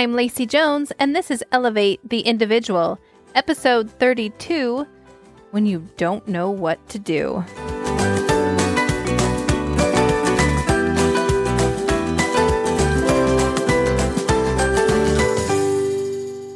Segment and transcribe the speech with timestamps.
[0.00, 2.98] I'm Lacey Jones, and this is Elevate the Individual,
[3.34, 4.86] episode 32
[5.50, 7.44] When You Don't Know What to Do.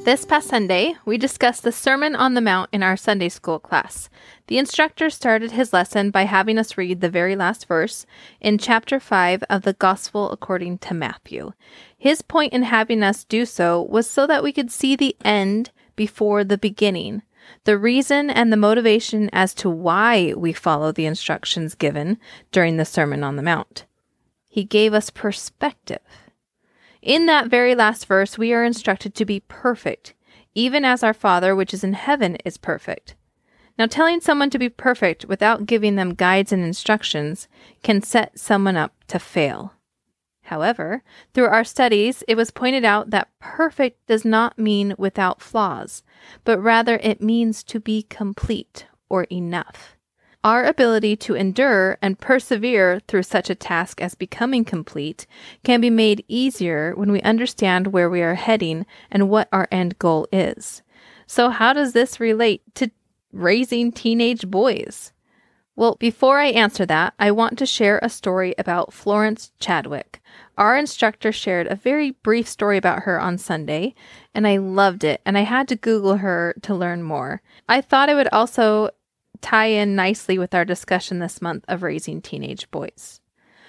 [0.05, 4.11] This past Sunday, we discussed the Sermon on the Mount in our Sunday school class.
[4.49, 8.05] The instructor started his lesson by having us read the very last verse
[8.39, 11.55] in chapter 5 of the Gospel according to Matthew.
[11.97, 15.71] His point in having us do so was so that we could see the end
[15.97, 17.23] before the beginning,
[17.65, 22.19] the reason and the motivation as to why we follow the instructions given
[22.53, 23.87] during the Sermon on the Mount.
[24.49, 26.03] He gave us perspective.
[27.05, 30.15] In that very last verse, we are instructed to be perfect,
[30.55, 33.15] even as our Father which is in heaven is perfect.
[33.79, 37.47] Now, telling someone to be perfect without giving them guides and instructions
[37.83, 39.75] can set someone up to fail.
[40.45, 41.03] However,
[41.35, 46.03] through our studies, it was pointed out that perfect does not mean without flaws,
[46.43, 49.94] but rather it means to be complete or enough.
[50.45, 55.27] Our ability to endure and persevere through such a task as becoming complete
[55.63, 59.99] can be made easier when we understand where we are heading and what our end
[59.99, 60.83] goal is.
[61.27, 62.91] So, how does this relate to
[63.33, 65.13] raising teenage boys?
[65.77, 70.21] Well, before I answer that, I want to share a story about Florence Chadwick.
[70.59, 73.95] Our instructor shared a very brief story about her on Sunday,
[74.35, 77.41] and I loved it, and I had to Google her to learn more.
[77.67, 78.91] I thought it would also
[79.45, 83.21] tie in nicely with our discussion this month of raising teenage boys.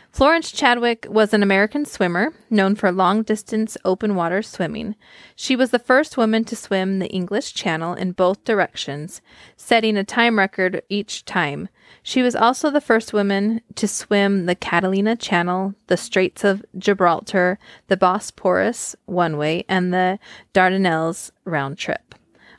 [0.09, 4.95] Florence Chadwick was an American swimmer known for long distance open water swimming.
[5.35, 9.21] She was the first woman to swim the English Channel in both directions,
[9.57, 11.67] setting a time record each time.
[12.01, 17.59] She was also the first woman to swim the Catalina Channel, the Straits of Gibraltar,
[17.87, 20.19] the Bosporus one way, and the
[20.53, 22.15] Dardanelles round trip.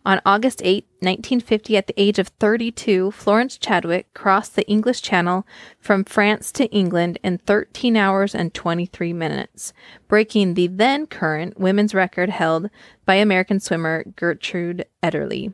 [0.07, 5.45] On August 8, 1950, at the age of 32, Florence Chadwick crossed the English Channel
[5.81, 9.73] from France to England in 13 hours and 23 minutes,
[10.07, 12.71] breaking the then current women's record held
[13.05, 15.53] by American swimmer Gertrude Ederle.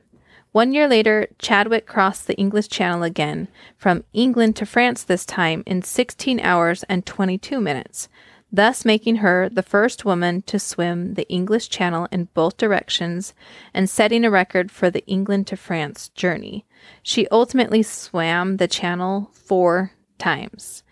[0.50, 5.62] One year later, Chadwick crossed the English Channel again, from England to France this time
[5.64, 8.10] in 16 hours and 22 minutes,
[8.52, 13.32] thus making her the first woman to swim the English Channel in both directions
[13.72, 16.66] and setting a record for the England to France journey.
[17.02, 20.82] She ultimately swam the channel four times.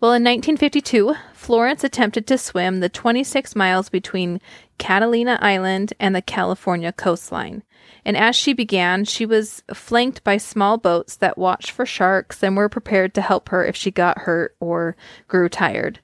[0.00, 4.40] Well, in 1952, Florence attempted to swim the 26 miles between
[4.78, 7.62] Catalina Island and the California coastline.
[8.04, 12.56] And as she began, she was flanked by small boats that watched for sharks and
[12.56, 16.00] were prepared to help her if she got hurt or grew tired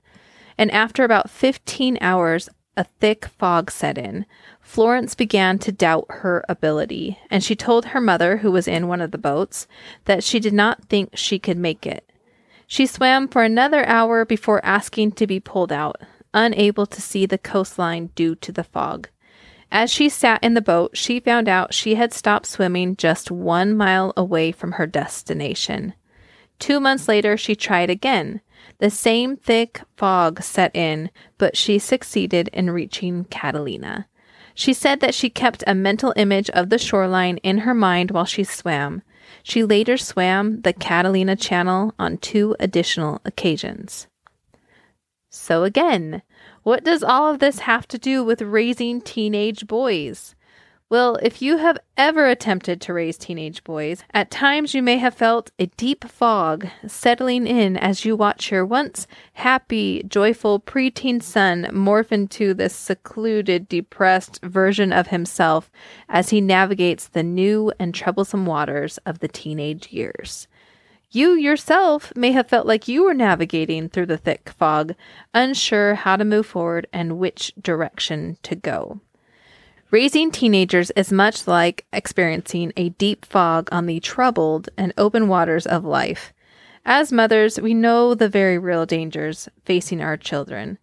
[0.57, 4.27] and after about 15 hours, a thick fog set in.
[4.61, 9.01] Florence began to doubt her ability, and she told her mother, who was in one
[9.01, 9.67] of the boats,
[10.07, 12.11] that she did not think she could make it.
[12.67, 16.01] She swam for another hour before asking to be pulled out,
[16.33, 19.09] unable to see the coastline due to the fog.
[19.71, 23.77] As she sat in the boat, she found out she had stopped swimming just one
[23.77, 25.95] mile away from her destination.
[26.59, 28.41] Two months later, she tried again.
[28.79, 34.09] The same thick fog set in, but she succeeded in reaching Catalina.
[34.55, 38.25] She said that she kept a mental image of the shoreline in her mind while
[38.25, 39.03] she swam.
[39.43, 44.07] She later swam the Catalina Channel on two additional occasions.
[45.31, 46.23] So, again,
[46.63, 50.37] what does all of this have to do with raising teenage boys?
[50.91, 55.15] Well, if you have ever attempted to raise teenage boys, at times you may have
[55.15, 61.65] felt a deep fog settling in as you watch your once happy, joyful preteen son
[61.73, 65.71] morph into this secluded, depressed version of himself
[66.07, 70.49] as he navigates the new and troublesome waters of the teenage years.
[71.11, 74.95] You yourself may have felt like you were navigating through the thick fog,
[75.33, 79.01] unsure how to move forward and which direction to go.
[79.95, 85.69] Raising teenagers is much like experiencing a deep fog on the troubled and open waters
[85.69, 86.33] of life.
[86.85, 90.79] As mothers, we know the very real dangers facing our children.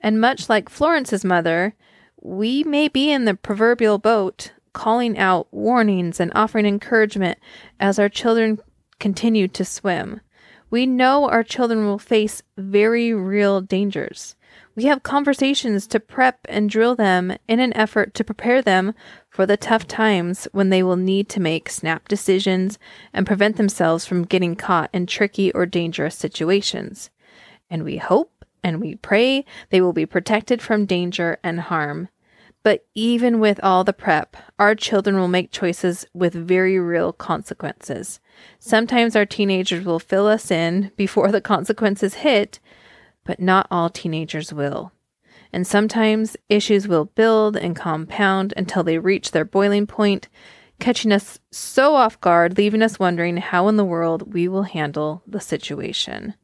[0.00, 1.74] And much like Florence's mother,
[2.20, 7.40] we may be in the proverbial boat, calling out warnings and offering encouragement
[7.80, 8.60] as our children
[9.00, 10.20] continue to swim.
[10.70, 14.36] We know our children will face very real dangers.
[14.74, 18.94] We have conversations to prep and drill them in an effort to prepare them
[19.28, 22.78] for the tough times when they will need to make snap decisions
[23.12, 27.10] and prevent themselves from getting caught in tricky or dangerous situations.
[27.68, 32.08] And we hope and we pray they will be protected from danger and harm.
[32.62, 38.20] But even with all the prep, our children will make choices with very real consequences.
[38.58, 42.60] Sometimes our teenagers will fill us in before the consequences hit,
[43.24, 44.92] but not all teenagers will.
[45.52, 50.28] And sometimes issues will build and compound until they reach their boiling point,
[50.80, 55.22] catching us so off guard, leaving us wondering how in the world we will handle
[55.26, 56.34] the situation.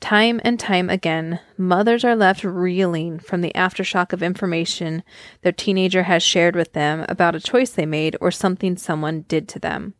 [0.00, 5.02] Time and time again, mothers are left reeling from the aftershock of information
[5.42, 9.46] their teenager has shared with them about a choice they made or something someone did
[9.48, 9.94] to them.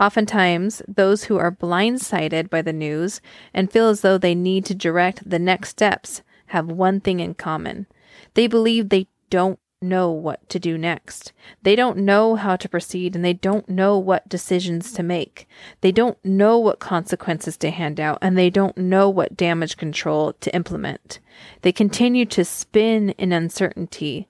[0.00, 3.20] Oftentimes, those who are blindsided by the news
[3.52, 7.34] and feel as though they need to direct the next steps have one thing in
[7.34, 7.86] common.
[8.32, 11.32] They believe they don't know what to do next.
[11.62, 15.46] They don't know how to proceed and they don't know what decisions to make.
[15.82, 20.32] They don't know what consequences to hand out and they don't know what damage control
[20.40, 21.18] to implement.
[21.60, 24.28] They continue to spin in uncertainty.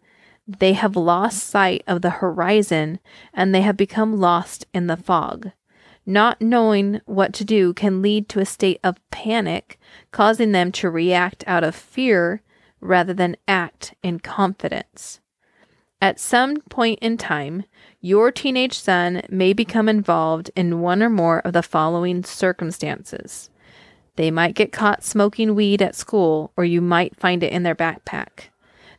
[0.48, 2.98] They have lost sight of the horizon
[3.32, 5.52] and they have become lost in the fog.
[6.10, 9.78] Not knowing what to do can lead to a state of panic,
[10.10, 12.42] causing them to react out of fear
[12.80, 15.20] rather than act in confidence.
[16.02, 17.62] At some point in time,
[18.00, 23.48] your teenage son may become involved in one or more of the following circumstances.
[24.16, 27.76] They might get caught smoking weed at school, or you might find it in their
[27.76, 28.48] backpack.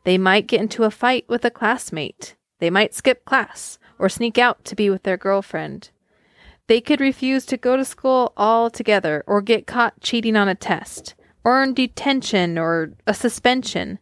[0.05, 2.37] They might get into a fight with a classmate.
[2.59, 5.89] They might skip class or sneak out to be with their girlfriend.
[6.71, 11.15] They could refuse to go to school altogether or get caught cheating on a test,
[11.43, 13.99] or earn detention or a suspension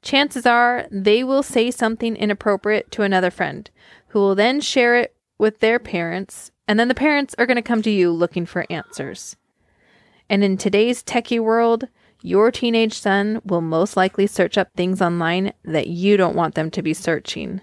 [0.00, 3.68] chances are they will say something inappropriate to another friend
[4.10, 7.62] who will then share it with their parents, and then the parents are going to
[7.62, 9.34] come to you looking for answers.
[10.30, 11.88] And in today's techie world,
[12.22, 16.70] your teenage son will most likely search up things online that you don't want them
[16.70, 17.60] to be searching.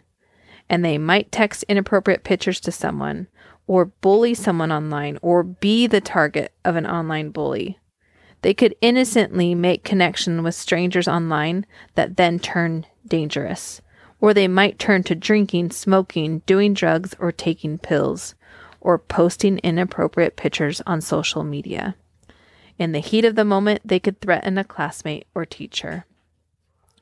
[0.68, 3.30] And they might text inappropriate pictures to someone,
[3.68, 7.80] or bully someone online, or be the target of an online bully.
[8.42, 11.66] They could innocently make connection with strangers online
[11.96, 13.82] that then turn dangerous.
[14.22, 18.36] Or they might turn to drinking, smoking, doing drugs, or taking pills,
[18.82, 21.96] or posting inappropriate pictures on social media.
[22.78, 26.06] In the heat of the moment, they could threaten a classmate or teacher.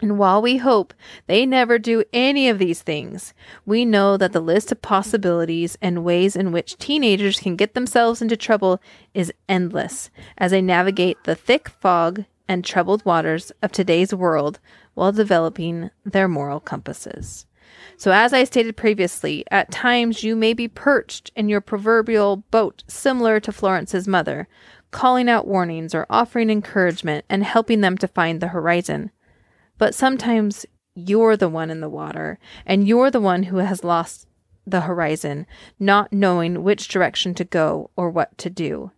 [0.04, 0.94] And while we hope
[1.28, 3.34] they never do any of these things,
[3.66, 8.22] we know that the list of possibilities and ways in which teenagers can get themselves
[8.22, 8.82] into trouble
[9.14, 14.60] is endless as they navigate the thick fog and troubled waters of today's world
[14.94, 17.46] while developing their moral compasses.
[17.96, 22.84] So, as I stated previously, at times you may be perched in your proverbial boat
[22.90, 24.50] similar to Florence's mother,
[24.92, 29.10] calling out warnings or offering encouragement and helping them to find the horizon.
[29.84, 30.66] But sometimes
[30.96, 34.26] you're the one in the water and you're the one who has lost
[34.66, 35.46] the horizon,
[35.78, 38.92] not knowing which direction to go or what to do.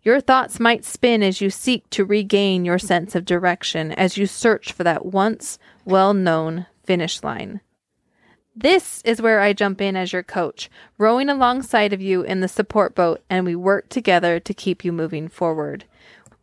[0.00, 4.24] Your thoughts might spin as you seek to regain your sense of direction as you
[4.24, 7.60] search for that once well known finish line.
[8.56, 12.48] This is where I jump in as your coach, rowing alongside of you in the
[12.48, 15.84] support boat, and we work together to keep you moving forward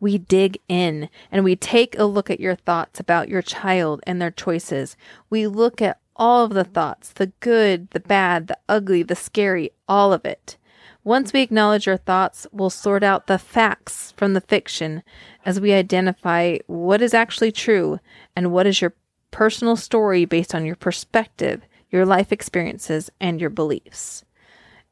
[0.00, 4.20] we dig in and we take a look at your thoughts about your child and
[4.20, 4.96] their choices.
[5.28, 9.70] We look at all of the thoughts the good, the bad, the ugly, the scary,
[9.88, 10.56] all of it.
[11.02, 15.02] Once we acknowledge your thoughts, we'll sort out the facts from the fiction
[15.46, 17.98] as we identify what is actually true
[18.36, 18.94] and what is your
[19.30, 24.24] personal story based on your perspective, your life experiences, and your beliefs.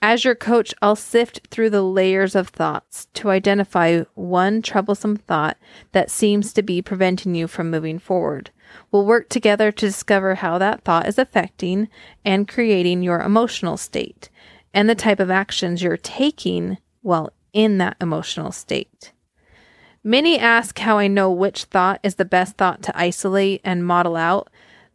[0.00, 5.56] As your coach, I'll sift through the layers of thoughts to identify one troublesome thought
[5.90, 8.50] that seems to be preventing you from moving forward.
[8.92, 11.88] We'll work together to discover how that thought is affecting
[12.24, 14.30] and creating your emotional state
[14.72, 19.12] and the type of actions you're taking while in that emotional state.
[20.04, 24.14] Many ask how I know which thought is the best thought to isolate and model
[24.14, 24.48] out,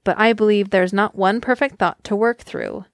[0.06, 2.86] but I believe there's not one perfect thought to work through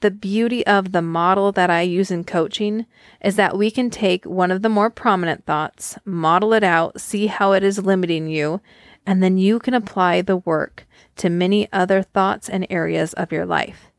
[0.00, 2.86] the beauty of the model that I use in coaching
[3.22, 7.26] is that we can take one of the more prominent thoughts, model it out, see
[7.26, 8.60] how it is limiting you,
[9.04, 10.86] and then you can apply the work
[11.16, 13.90] to many other thoughts and areas of your life.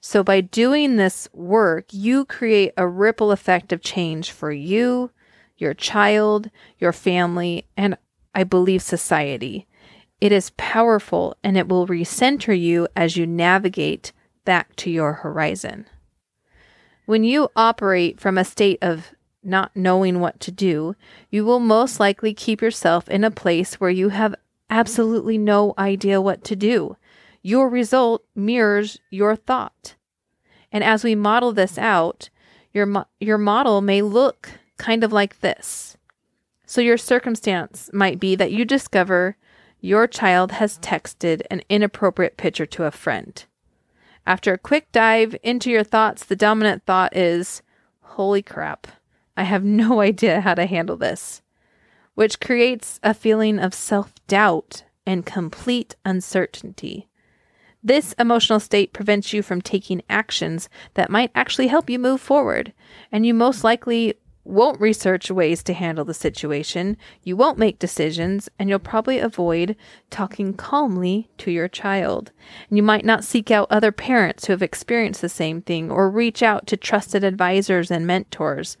[0.00, 5.10] So, by doing this work, you create a ripple effect of change for you,
[5.58, 7.98] your child, your family, and
[8.34, 9.66] I believe society.
[10.20, 14.12] It is powerful and it will recenter you as you navigate
[14.44, 15.86] back to your horizon.
[17.06, 20.94] When you operate from a state of not knowing what to do,
[21.30, 24.34] you will most likely keep yourself in a place where you have
[24.68, 26.96] absolutely no idea what to do.
[27.42, 29.94] Your result mirrors your thought.
[30.70, 32.28] And as we model this out,
[32.72, 35.96] your, mo- your model may look kind of like this.
[36.66, 39.36] So, your circumstance might be that you discover
[39.80, 43.44] your child has texted an inappropriate picture to a friend.
[44.26, 47.62] After a quick dive into your thoughts, the dominant thought is,
[48.00, 48.86] Holy crap,
[49.36, 51.42] I have no idea how to handle this,
[52.14, 57.08] which creates a feeling of self doubt and complete uncertainty.
[57.82, 62.74] This emotional state prevents you from taking actions that might actually help you move forward,
[63.10, 64.14] and you most likely
[64.50, 69.76] won't research ways to handle the situation, you won't make decisions, and you'll probably avoid
[70.10, 72.32] talking calmly to your child.
[72.68, 76.10] And you might not seek out other parents who have experienced the same thing or
[76.10, 78.76] reach out to trusted advisors and mentors.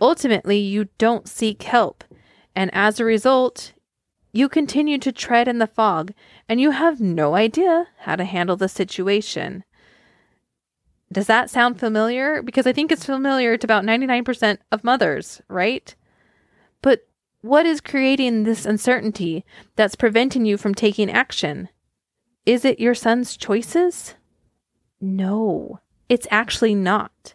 [0.00, 2.04] Ultimately, you don't seek help,
[2.54, 3.72] and as a result,
[4.36, 6.12] you continue to tread in the fog
[6.46, 9.64] and you have no idea how to handle the situation.
[11.12, 12.42] Does that sound familiar?
[12.42, 15.94] Because I think it's familiar to about 99% of mothers, right?
[16.82, 17.06] But
[17.40, 19.44] what is creating this uncertainty
[19.76, 21.68] that's preventing you from taking action?
[22.44, 24.14] Is it your son's choices?
[25.00, 27.34] No, it's actually not.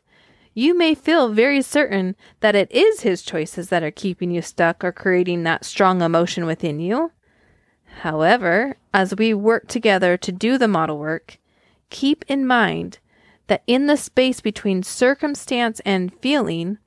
[0.54, 4.84] You may feel very certain that it is his choices that are keeping you stuck
[4.84, 7.12] or creating that strong emotion within you.
[8.02, 11.38] However, as we work together to do the model work,
[11.90, 13.00] keep in mind
[13.52, 16.78] that in the space between circumstance and feeling,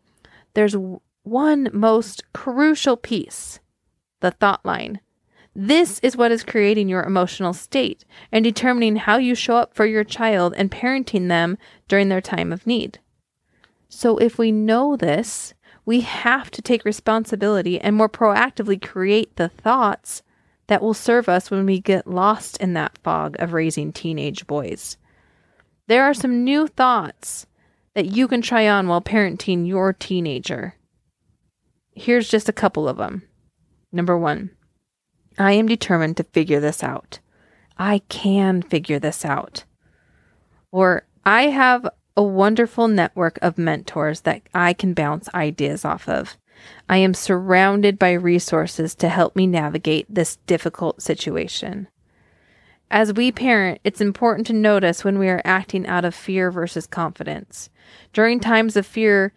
[0.55, 0.75] there's
[1.23, 3.61] one most crucial piece
[4.21, 4.99] the thought line.
[5.55, 9.85] This is what is creating your emotional state and determining how you show up for
[9.85, 12.99] your child and parenting them during their time of need.
[13.91, 15.53] So, if we know this,
[15.85, 20.23] we have to take responsibility and more proactively create the thoughts
[20.69, 24.97] that will serve us when we get lost in that fog of raising teenage boys.
[25.87, 27.47] There are some new thoughts
[27.95, 30.77] that you can try on while parenting your teenager.
[31.93, 33.23] Here's just a couple of them.
[33.93, 34.51] Number one,
[35.39, 37.21] I am determined to figure this out.
[37.79, 39.65] I can figure this out.
[40.73, 41.87] Or I have
[42.17, 46.37] a wonderful network of mentors that I can bounce ideas off of.
[46.89, 51.89] I am surrounded by resources to help me navigate this difficult situation.
[52.95, 56.87] As we parent, it's important to notice when we are acting out of fear versus
[56.87, 57.69] confidence.
[58.13, 59.33] During times of fear,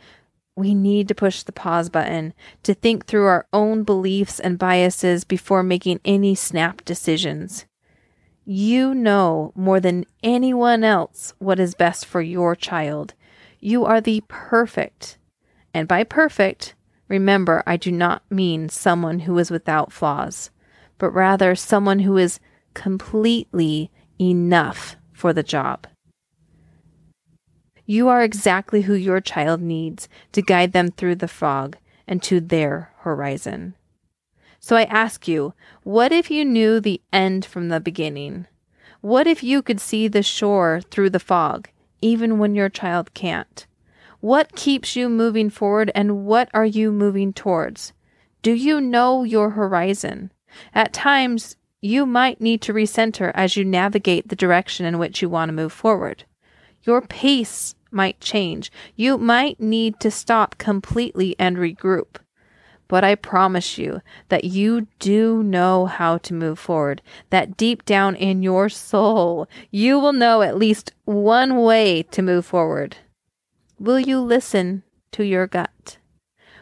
[0.55, 5.23] we need to push the pause button to think through our own beliefs and biases
[5.23, 7.65] before making any snap decisions.
[8.45, 13.15] You know more than anyone else what is best for your child.
[13.59, 15.17] You are the perfect.
[15.73, 16.75] And by perfect,
[17.07, 20.51] remember, I do not mean someone who is without flaws,
[20.99, 22.39] but rather someone who is
[22.77, 23.89] completely
[24.21, 25.87] enough for the job.
[27.87, 32.39] You are exactly who your child needs to guide them through the fog and to
[32.39, 33.73] their horizon.
[34.59, 38.45] So I ask you, what if you knew the end from the beginning?
[39.01, 41.69] What if you could see the shore through the fog,
[41.99, 43.65] even when your child can't?
[44.19, 47.93] What keeps you moving forward and what are you moving towards?
[48.43, 50.31] Do you know your horizon?
[50.75, 51.55] At times,
[51.87, 55.53] you might need to recenter as you navigate the direction in which you want to
[55.53, 56.25] move forward.
[56.83, 58.71] Your pace might change.
[58.95, 62.17] You might need to stop completely and regroup.
[62.89, 68.15] But I promise you that you do know how to move forward, that deep down
[68.15, 72.97] in your soul, you will know at least one way to move forward.
[73.79, 75.96] Will you listen to your gut?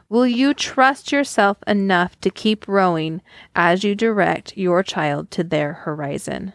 [0.07, 3.21] Will you trust yourself enough to keep rowing
[3.55, 6.53] as you direct your child to their horizon?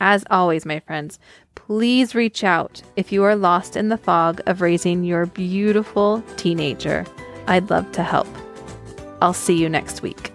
[0.00, 1.18] As always, my friends,
[1.54, 7.04] please reach out if you are lost in the fog of raising your beautiful teenager.
[7.46, 8.28] I'd love to help.
[9.20, 10.32] I'll see you next week.